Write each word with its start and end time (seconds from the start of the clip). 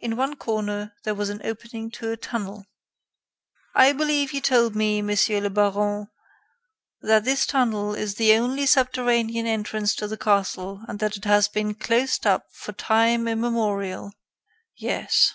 In 0.00 0.18
one 0.18 0.36
corner, 0.36 0.94
there 1.04 1.14
was 1.14 1.30
an 1.30 1.40
opening 1.46 1.90
to 1.92 2.10
a 2.10 2.16
tunnel. 2.18 2.66
"I 3.74 3.94
believe 3.94 4.34
you 4.34 4.42
told 4.42 4.76
me, 4.76 5.00
Monsieur 5.00 5.40
le 5.40 5.48
Baron, 5.48 6.08
that 7.00 7.24
this 7.24 7.46
tunnel 7.46 7.94
is 7.94 8.16
the 8.16 8.34
only 8.34 8.66
subterranean 8.66 9.46
entrance 9.46 9.94
to 9.94 10.06
the 10.06 10.18
castle 10.18 10.82
and 10.86 10.98
that 10.98 11.16
it 11.16 11.24
has 11.24 11.48
been 11.48 11.72
closed 11.72 12.26
up 12.26 12.48
for 12.52 12.72
time 12.74 13.26
immemorial?" 13.26 14.12
"Yes." 14.76 15.32